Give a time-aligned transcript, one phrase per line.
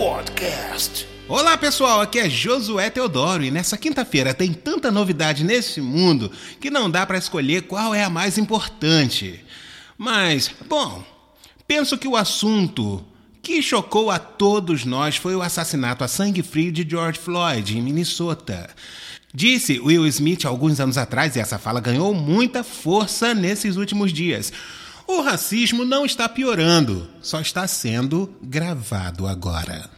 [0.00, 1.06] Podcast.
[1.28, 6.70] Olá pessoal, aqui é Josué Teodoro e nessa quinta-feira tem tanta novidade nesse mundo que
[6.70, 9.44] não dá para escolher qual é a mais importante.
[9.98, 11.04] Mas, bom,
[11.68, 13.04] penso que o assunto
[13.42, 17.82] que chocou a todos nós foi o assassinato a sangue frio de George Floyd em
[17.82, 18.70] Minnesota.
[19.34, 24.50] Disse Will Smith alguns anos atrás, e essa fala ganhou muita força nesses últimos dias.
[25.12, 29.90] O racismo não está piorando, só está sendo gravado agora.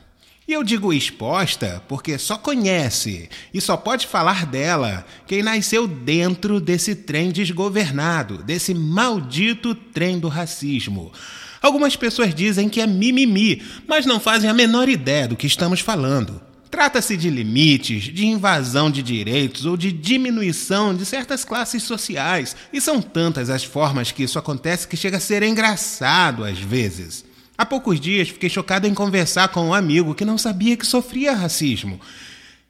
[0.48, 6.59] E eu digo exposta porque só conhece e só pode falar dela quem nasceu dentro
[6.59, 11.13] desse trem desgovernado, desse maldito trem do racismo.
[11.60, 15.80] Algumas pessoas dizem que é mimimi, mas não fazem a menor ideia do que estamos
[15.80, 16.41] falando.
[16.73, 22.80] Trata-se de limites, de invasão de direitos ou de diminuição de certas classes sociais, e
[22.80, 27.27] são tantas as formas que isso acontece que chega a ser engraçado às vezes.
[27.59, 31.35] Há poucos dias fiquei chocado em conversar com um amigo que não sabia que sofria
[31.35, 32.01] racismo.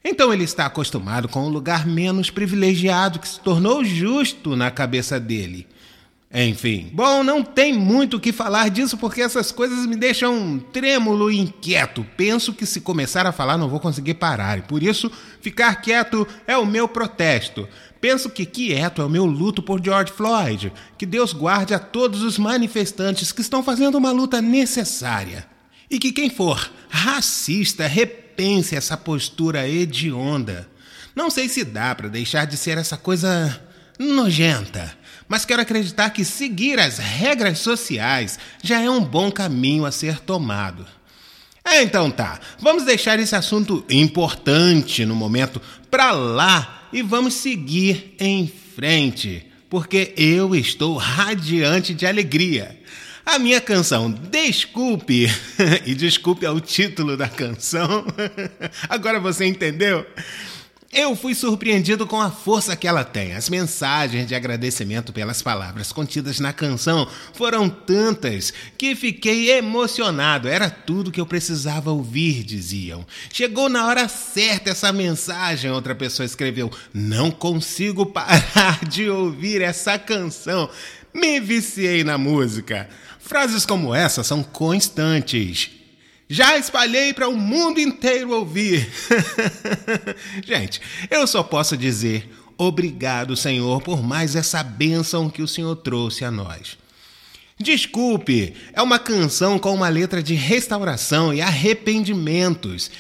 [0.05, 5.21] Então ele está acostumado com um lugar menos privilegiado que se tornou justo na cabeça
[5.21, 5.65] dele.
[6.35, 11.31] Enfim, bom, não tem muito o que falar disso porque essas coisas me deixam trêmulo
[11.31, 12.07] e inquieto.
[12.17, 16.27] Penso que se começar a falar não vou conseguir parar e por isso ficar quieto
[16.47, 17.69] é o meu protesto.
[18.01, 20.73] Penso que quieto é o meu luto por George Floyd.
[20.97, 25.47] Que Deus guarde a todos os manifestantes que estão fazendo uma luta necessária.
[25.91, 30.67] E que quem for racista repense essa postura hedionda.
[31.15, 33.63] Não sei se dá para deixar de ser essa coisa
[33.99, 35.02] nojenta
[35.33, 40.21] mas quero acreditar que seguir as regras sociais já é um bom caminho a ser
[40.21, 40.85] tomado.
[41.65, 45.59] É, então tá, vamos deixar esse assunto importante no momento
[45.91, 52.79] para lá e vamos seguir em frente, porque eu estou radiante de alegria.
[53.25, 55.31] A minha canção Desculpe,
[55.87, 58.05] e desculpe ao título da canção,
[58.87, 60.05] agora você entendeu?
[60.95, 63.33] Eu fui surpreendido com a força que ela tem.
[63.33, 70.48] As mensagens de agradecimento pelas palavras contidas na canção foram tantas que fiquei emocionado.
[70.48, 73.07] Era tudo que eu precisava ouvir, diziam.
[73.33, 76.70] Chegou na hora certa essa mensagem, outra pessoa escreveu.
[76.92, 80.69] Não consigo parar de ouvir essa canção.
[81.14, 82.86] Me viciei na música.
[83.19, 85.70] Frases como essa são constantes.
[86.33, 88.91] Já espalhei para o mundo inteiro ouvir.
[90.43, 92.27] Gente, eu só posso dizer
[92.57, 96.79] obrigado, Senhor, por mais essa bênção que o Senhor trouxe a nós.
[97.61, 102.91] Desculpe, é uma canção com uma letra de restauração e arrependimentos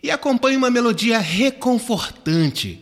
[0.00, 2.80] e acompanha uma melodia reconfortante.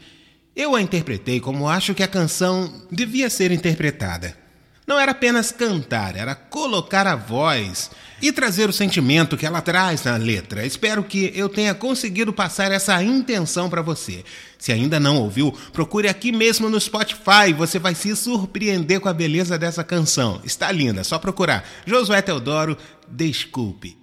[0.54, 4.43] Eu a interpretei como acho que a canção devia ser interpretada.
[4.86, 7.90] Não era apenas cantar, era colocar a voz
[8.20, 10.66] e trazer o sentimento que ela traz na letra.
[10.66, 14.22] Espero que eu tenha conseguido passar essa intenção para você.
[14.58, 19.14] Se ainda não ouviu, procure aqui mesmo no Spotify, você vai se surpreender com a
[19.14, 20.40] beleza dessa canção.
[20.44, 21.66] Está linda, só procurar.
[21.86, 22.76] Josué Teodoro,
[23.08, 23.96] desculpe.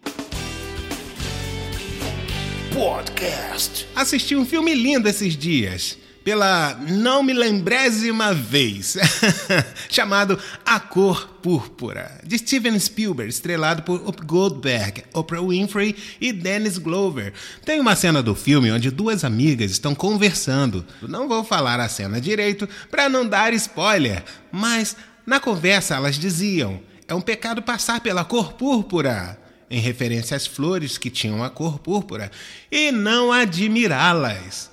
[2.73, 3.87] Podcast.
[3.95, 8.97] Assisti um filme lindo esses dias pela não me lembrésima vez,
[9.89, 16.77] chamado A Cor Púrpura, de Steven Spielberg, estrelado por Up Goldberg, Oprah Winfrey e Dennis
[16.77, 17.33] Glover.
[17.65, 20.85] Tem uma cena do filme onde duas amigas estão conversando.
[21.01, 24.95] Não vou falar a cena direito para não dar spoiler, mas
[25.25, 29.37] na conversa elas diziam: é um pecado passar pela cor púrpura
[29.71, 32.29] em referência às flores que tinham a cor púrpura,
[32.69, 34.69] e não admirá-las.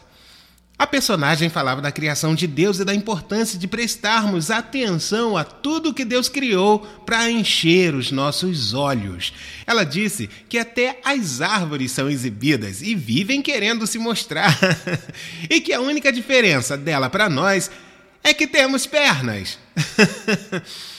[0.78, 5.92] A personagem falava da criação de Deus e da importância de prestarmos atenção a tudo
[5.92, 9.32] que Deus criou para encher os nossos olhos.
[9.66, 14.56] Ela disse que até as árvores são exibidas e vivem querendo se mostrar,
[15.50, 17.68] e que a única diferença dela para nós
[18.22, 19.58] é que temos pernas.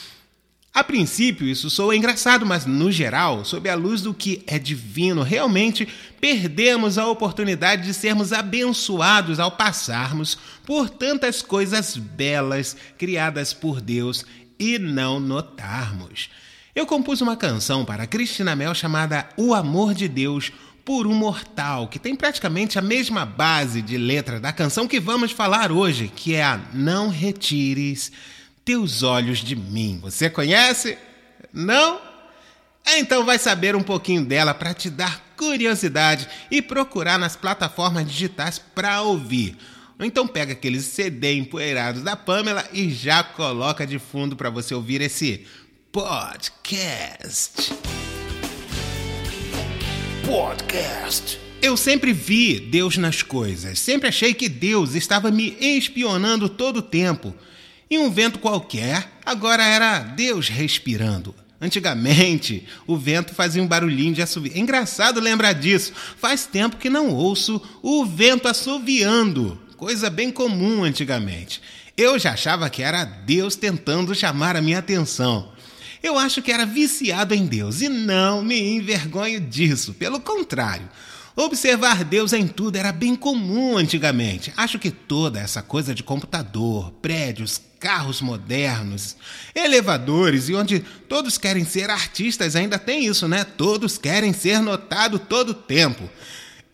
[0.72, 5.22] A princípio, isso soa engraçado, mas no geral, sob a luz do que é divino,
[5.22, 5.88] realmente
[6.20, 14.24] perdemos a oportunidade de sermos abençoados ao passarmos por tantas coisas belas criadas por Deus
[14.60, 16.30] e não notarmos.
[16.72, 20.52] Eu compus uma canção para Cristina Mel chamada O Amor de Deus
[20.84, 25.32] por um Mortal, que tem praticamente a mesma base de letra da canção que vamos
[25.32, 28.12] falar hoje, que é a Não Retires
[28.70, 29.98] teus olhos de mim.
[30.00, 30.96] Você conhece?
[31.52, 32.00] Não?
[32.86, 38.60] Então vai saber um pouquinho dela para te dar curiosidade e procurar nas plataformas digitais
[38.60, 39.56] para ouvir.
[39.98, 44.72] Ou então pega aqueles CD empoeirados da Pamela e já coloca de fundo para você
[44.72, 45.44] ouvir esse
[45.90, 47.74] podcast.
[50.24, 51.40] Podcast.
[51.60, 53.80] Eu sempre vi Deus nas coisas.
[53.80, 57.34] Sempre achei que Deus estava me espionando todo o tempo.
[57.90, 61.34] E um vento qualquer, agora era Deus respirando.
[61.60, 64.52] Antigamente, o vento fazia um barulhinho de assovio.
[64.54, 65.92] É engraçado lembrar disso.
[66.16, 69.60] Faz tempo que não ouço o vento assoviando.
[69.76, 71.60] Coisa bem comum antigamente.
[71.96, 75.52] Eu já achava que era Deus tentando chamar a minha atenção.
[76.02, 79.92] Eu acho que era viciado em Deus e não me envergonho disso.
[79.94, 80.88] Pelo contrário,
[81.40, 84.52] observar Deus em tudo era bem comum antigamente.
[84.56, 89.16] Acho que toda essa coisa de computador, prédios, carros modernos,
[89.54, 93.44] elevadores e onde todos querem ser artistas ainda tem isso, né?
[93.44, 96.08] Todos querem ser notado todo o tempo.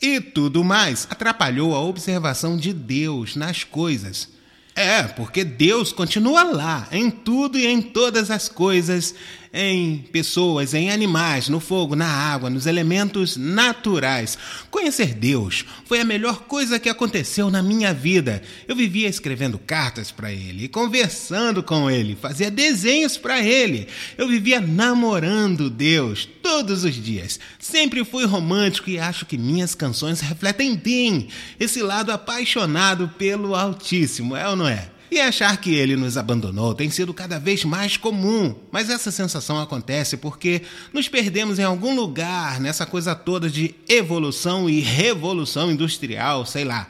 [0.00, 4.28] E tudo mais atrapalhou a observação de Deus nas coisas.
[4.74, 9.14] É, porque Deus continua lá, em tudo e em todas as coisas,
[9.58, 14.36] em pessoas, em animais, no fogo, na água, nos elementos naturais.
[14.70, 18.42] Conhecer Deus foi a melhor coisa que aconteceu na minha vida.
[18.68, 23.88] Eu vivia escrevendo cartas para ele, conversando com ele, fazia desenhos para ele.
[24.18, 27.40] Eu vivia namorando Deus todos os dias.
[27.58, 34.36] Sempre fui romântico e acho que minhas canções refletem bem esse lado apaixonado pelo Altíssimo,
[34.36, 34.90] é ou não é?
[35.10, 39.60] E achar que ele nos abandonou tem sido cada vez mais comum, mas essa sensação
[39.60, 40.62] acontece porque
[40.92, 46.88] nos perdemos em algum lugar nessa coisa toda de evolução e revolução industrial, sei lá.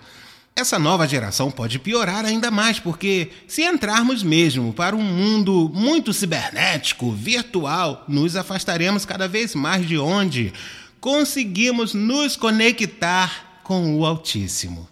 [0.58, 6.14] Essa nova geração pode piorar ainda mais, porque se entrarmos mesmo para um mundo muito
[6.14, 10.54] cibernético, virtual, nos afastaremos cada vez mais de onde
[10.98, 14.88] conseguimos nos conectar com o Altíssimo.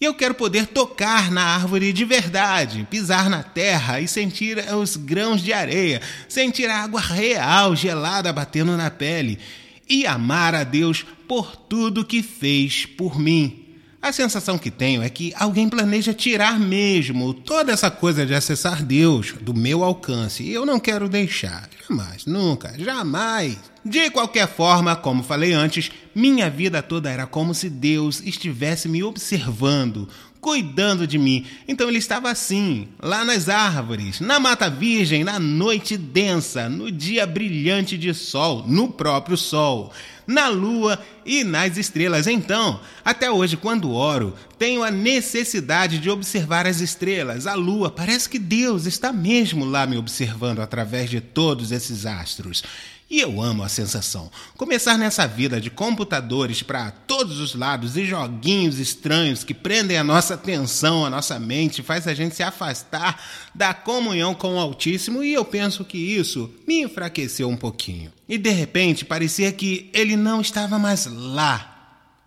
[0.00, 4.96] E eu quero poder tocar na árvore de verdade, pisar na terra e sentir os
[4.96, 9.40] grãos de areia, sentir a água real gelada batendo na pele
[9.88, 13.64] e amar a Deus por tudo que fez por mim.
[14.00, 18.84] A sensação que tenho é que alguém planeja tirar mesmo toda essa coisa de acessar
[18.84, 21.68] Deus do meu alcance e eu não quero deixar.
[21.88, 23.58] Jamais, nunca, jamais.
[23.88, 29.02] De qualquer forma, como falei antes, minha vida toda era como se Deus estivesse me
[29.02, 30.06] observando,
[30.42, 31.46] cuidando de mim.
[31.66, 37.26] Então ele estava assim, lá nas árvores, na mata virgem, na noite densa, no dia
[37.26, 39.90] brilhante de sol, no próprio sol
[40.26, 42.26] na lua e nas estrelas.
[42.26, 47.90] Então, até hoje, quando oro, tenho a necessidade de observar as estrelas, a lua.
[47.90, 52.62] Parece que Deus está mesmo lá me observando através de todos esses astros.
[53.10, 54.30] E eu amo a sensação.
[54.54, 60.04] Começar nessa vida de computadores para todos os lados e joguinhos estranhos que prendem a
[60.04, 63.22] nossa atenção, a nossa mente, faz a gente se afastar
[63.54, 68.12] da comunhão com o Altíssimo e eu penso que isso me enfraqueceu um pouquinho.
[68.28, 71.77] E de repente parecia que ele não estava mais lá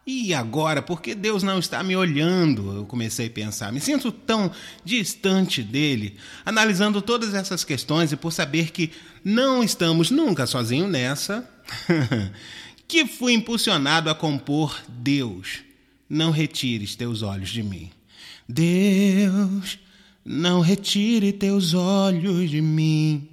[0.05, 2.75] e agora, por que Deus não está me olhando?
[2.75, 3.71] Eu comecei a pensar.
[3.71, 4.51] Me sinto tão
[4.83, 8.91] distante dele, analisando todas essas questões e por saber que
[9.23, 11.47] não estamos nunca sozinhos nessa,
[12.87, 15.59] que fui impulsionado a compor Deus.
[16.09, 17.91] Não retires teus olhos de mim.
[18.49, 19.77] Deus,
[20.25, 23.29] não retire teus olhos de mim.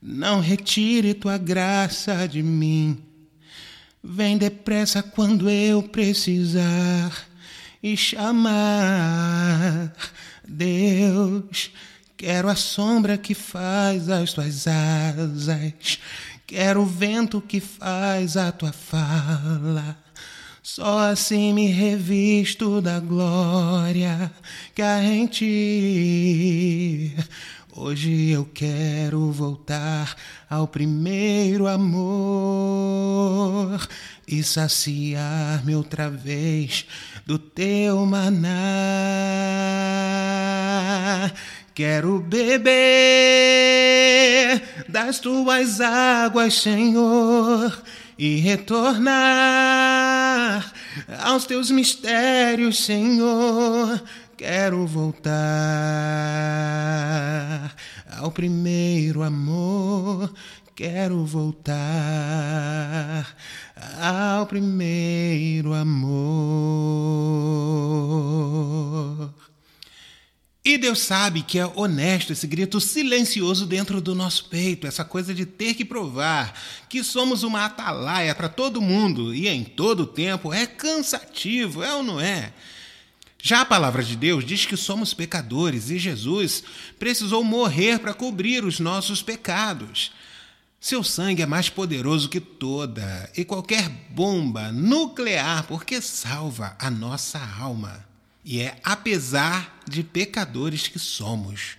[0.00, 2.98] Não retire tua graça de mim.
[4.04, 7.12] Vem depressa quando eu precisar
[7.80, 9.92] e chamar.
[10.46, 11.70] Deus,
[12.16, 16.00] quero a sombra que faz as tuas asas,
[16.46, 19.96] quero o vento que faz a tua fala.
[20.62, 24.32] Só assim me revisto da glória
[24.74, 27.14] que há em ti.
[27.74, 30.14] Hoje eu quero voltar
[30.48, 32.68] ao primeiro amor
[34.28, 36.84] e saciar-me outra vez
[37.24, 38.50] do teu maná.
[41.74, 42.62] Quero beber
[44.86, 47.82] das tuas águas, Senhor,
[48.18, 49.50] e retornar
[51.22, 53.98] aos teus mistérios, Senhor
[54.42, 55.30] Quero voltar
[58.18, 60.34] ao primeiro amor.
[60.74, 61.76] Quero voltar
[64.00, 65.92] ao primeiro amor.
[70.64, 75.32] E Deus sabe que é honesto esse grito silencioso dentro do nosso peito, essa coisa
[75.32, 76.52] de ter que provar
[76.88, 82.02] que somos uma atalaia para todo mundo e em todo tempo é cansativo, é ou
[82.02, 82.52] não é?
[83.44, 86.62] Já a palavra de Deus diz que somos pecadores e Jesus
[86.96, 90.12] precisou morrer para cobrir os nossos pecados.
[90.80, 97.40] Seu sangue é mais poderoso que toda e qualquer bomba nuclear, porque salva a nossa
[97.58, 98.06] alma.
[98.44, 101.76] E é apesar de pecadores que somos.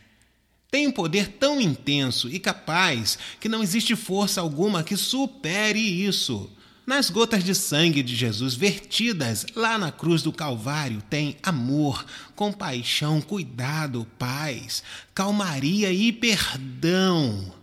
[0.69, 6.51] Tem um poder tão intenso e capaz que não existe força alguma que supere isso.
[6.85, 13.21] Nas gotas de sangue de Jesus vertidas lá na cruz do Calvário tem amor, compaixão,
[13.21, 14.83] cuidado, paz,
[15.15, 17.53] calmaria e perdão.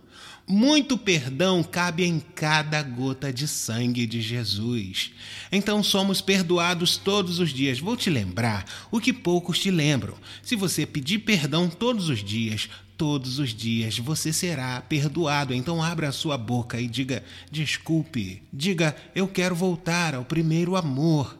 [0.47, 5.11] Muito perdão cabe em cada gota de sangue de Jesus.
[5.51, 7.79] Então somos perdoados todos os dias.
[7.79, 10.15] Vou te lembrar o que poucos te lembram.
[10.41, 12.67] Se você pedir perdão todos os dias,
[13.01, 15.55] todos os dias você será perdoado.
[15.55, 18.43] Então abra a sua boca e diga: desculpe.
[18.53, 21.35] Diga: eu quero voltar ao primeiro amor.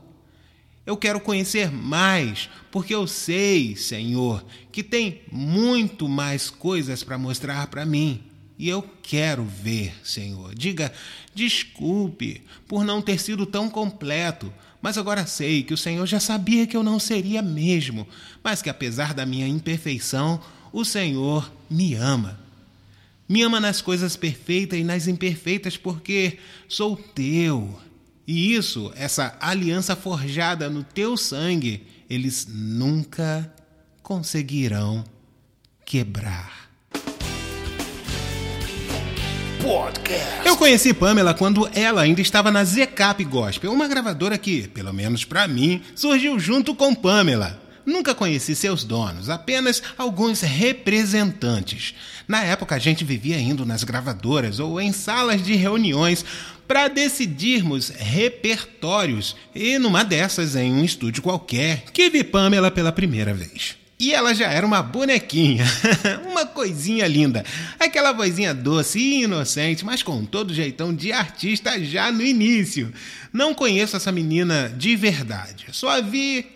[0.87, 7.67] Eu quero conhecer mais, porque eu sei, Senhor, que tem muito mais coisas para mostrar
[7.67, 8.23] para mim.
[8.57, 10.55] E eu quero ver, Senhor.
[10.55, 10.91] Diga,
[11.35, 14.51] desculpe por não ter sido tão completo,
[14.81, 18.07] mas agora sei que o Senhor já sabia que eu não seria mesmo,
[18.43, 20.41] mas que apesar da minha imperfeição,
[20.71, 22.39] o Senhor me ama.
[23.27, 26.37] Me ama nas coisas perfeitas e nas imperfeitas, porque
[26.67, 27.79] sou teu.
[28.27, 33.51] E isso, essa aliança forjada no teu sangue, eles nunca
[34.03, 35.03] conseguirão
[35.85, 36.69] quebrar.
[39.61, 40.45] Podcast.
[40.47, 45.23] Eu conheci Pamela quando ela ainda estava na Zecap Gospel, uma gravadora que, pelo menos
[45.23, 47.60] para mim, surgiu junto com Pamela.
[47.85, 51.93] Nunca conheci seus donos, apenas alguns representantes.
[52.27, 56.23] Na época, a gente vivia indo nas gravadoras ou em salas de reuniões
[56.67, 63.33] para decidirmos repertórios, e numa dessas, em um estúdio qualquer, que vi Pamela pela primeira
[63.33, 63.75] vez.
[63.99, 65.63] E ela já era uma bonequinha,
[66.25, 67.45] uma coisinha linda.
[67.79, 72.91] Aquela vozinha doce e inocente, mas com todo jeitão de artista já no início.
[73.31, 75.65] Não conheço essa menina de verdade.
[75.71, 76.47] Só a vi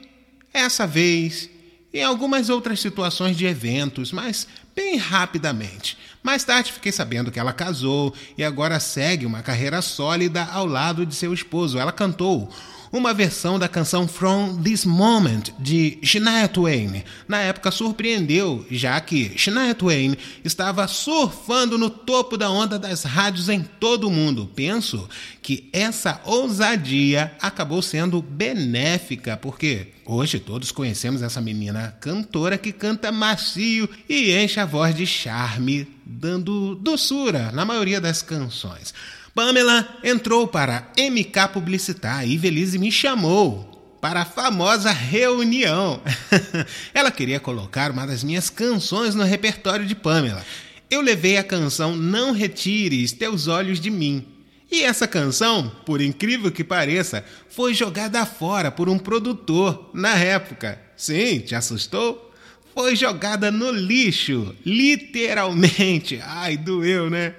[0.55, 1.50] essa vez,
[1.93, 5.97] em algumas outras situações de eventos, mas bem rapidamente.
[6.24, 11.05] Mais tarde fiquei sabendo que ela casou e agora segue uma carreira sólida ao lado
[11.05, 11.77] de seu esposo.
[11.77, 12.50] Ela cantou
[12.95, 17.03] uma versão da canção From This Moment de Shania Twain.
[17.27, 23.49] Na época surpreendeu, já que Shania Twain estava surfando no topo da onda das rádios
[23.49, 24.49] em todo o mundo.
[24.55, 25.09] Penso
[25.41, 33.11] que essa ousadia acabou sendo benéfica, porque hoje todos conhecemos essa menina cantora que canta
[33.11, 38.93] macio e enche a voz de charme, dando doçura na maioria das canções.
[39.36, 46.01] Pamela entrou para MK Publicitar e Velise me chamou para a famosa reunião.
[46.96, 50.42] Ela queria colocar uma das minhas canções no repertório de Pamela.
[50.89, 54.25] Eu levei a canção Não Retires Teus Olhos de Mim.
[54.72, 60.82] E essa canção, por incrível que pareça, foi jogada fora por um produtor na época.
[60.96, 62.34] Sim, te assustou?
[62.74, 66.22] Foi jogada no lixo, literalmente.
[66.24, 67.36] Ai, doeu, né?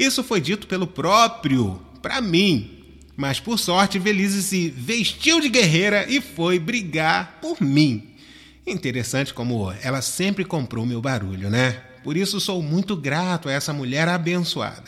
[0.00, 2.70] Isso foi dito pelo próprio, para mim.
[3.14, 8.14] Mas por sorte, Velize se vestiu de guerreira e foi brigar por mim.
[8.66, 11.82] Interessante como ela sempre comprou meu barulho, né?
[12.02, 14.84] Por isso sou muito grato a essa mulher abençoada.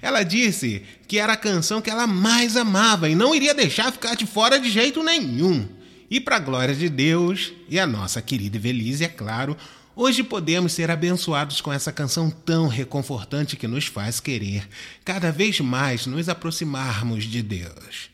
[0.00, 4.14] Ela disse que era a canção que ela mais amava e não iria deixar ficar
[4.14, 5.66] de fora de jeito nenhum.
[6.08, 9.56] E para glória de Deus e a nossa querida Velise, é claro,
[9.94, 14.66] Hoje podemos ser abençoados com essa canção tão reconfortante que nos faz querer
[15.04, 18.08] cada vez mais nos aproximarmos de Deus.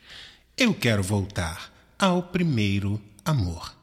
[0.57, 3.73] Eu quero voltar ao primeiro amor.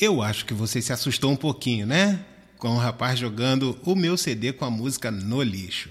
[0.00, 2.24] Eu acho que você se assustou um pouquinho, né?
[2.56, 5.90] Com o rapaz jogando o meu CD com a música no lixo.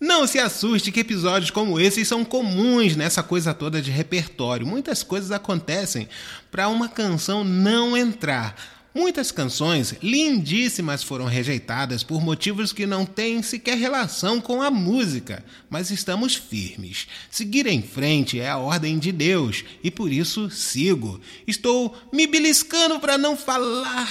[0.00, 4.66] Não se assuste que episódios como esses são comuns nessa coisa toda de repertório.
[4.66, 6.08] Muitas coisas acontecem
[6.50, 13.40] para uma canção não entrar Muitas canções lindíssimas foram rejeitadas por motivos que não têm
[13.40, 17.06] sequer relação com a música, mas estamos firmes.
[17.30, 21.20] Seguir em frente é a ordem de Deus e por isso sigo.
[21.46, 24.08] Estou me beliscando para não falar,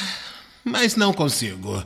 [0.64, 1.84] mas não consigo.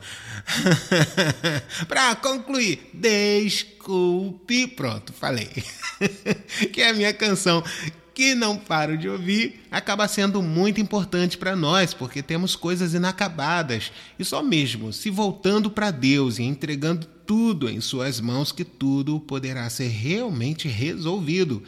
[1.87, 5.49] para concluir, desculpe, pronto, falei.
[6.71, 7.63] que é a minha canção
[8.13, 13.91] que não paro de ouvir, acaba sendo muito importante para nós, porque temos coisas inacabadas.
[14.19, 19.19] E só mesmo se voltando para Deus e entregando tudo em Suas mãos, que tudo
[19.19, 21.63] poderá ser realmente resolvido.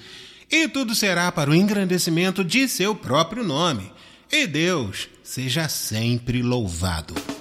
[0.52, 3.92] E tudo será para o engrandecimento de seu próprio nome.
[4.32, 7.35] E Deus seja sempre louvado.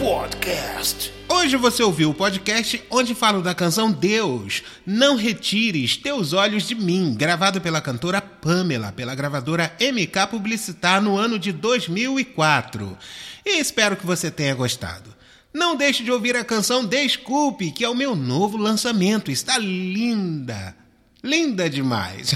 [0.00, 1.12] Podcast.
[1.28, 6.74] Hoje você ouviu o podcast onde falo da canção Deus, Não Retires Teus Olhos de
[6.74, 12.96] Mim, gravado pela cantora Pamela, pela gravadora MK Publicitar no ano de 2004.
[13.44, 15.14] E espero que você tenha gostado.
[15.52, 19.30] Não deixe de ouvir a canção Desculpe, que é o meu novo lançamento.
[19.30, 20.74] Está linda!
[21.22, 22.34] Linda demais!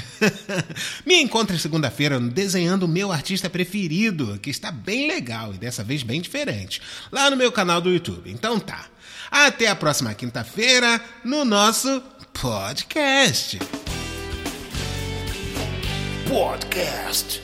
[1.07, 6.03] Me encontre segunda-feira desenhando o meu artista preferido, que está bem legal e dessa vez
[6.03, 8.31] bem diferente, lá no meu canal do YouTube.
[8.31, 8.87] Então tá.
[9.31, 13.59] Até a próxima quinta-feira no nosso podcast.
[16.29, 17.44] Podcast.